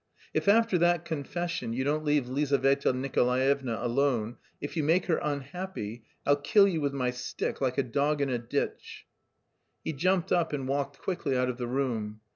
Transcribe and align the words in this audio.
"If 0.33 0.47
after 0.47 0.79
that 0.79 1.05
confession 1.05 1.73
you 1.73 1.83
don't 1.83 2.03
leave 2.03 2.27
Lizaveta 2.27 2.91
Nikolaevna 2.91 3.77
alone, 3.83 4.37
if 4.59 4.75
you 4.75 4.83
make 4.83 5.05
her 5.05 5.17
unhappy, 5.21 6.05
I'll 6.25 6.37
kill 6.41 6.67
you 6.67 6.81
with 6.81 6.93
my 6.93 7.11
stick 7.11 7.61
like 7.61 7.77
a 7.77 7.83
dog 7.83 8.19
in 8.19 8.29
a 8.29 8.39
ditch!" 8.39 9.05
He 9.83 9.93
jumped 9.93 10.31
up 10.31 10.53
and 10.53 10.67
walked 10.67 10.97
quickly 10.97 11.37
out 11.37 11.49
of 11.49 11.57
the 11.59 11.67
room. 11.67 12.21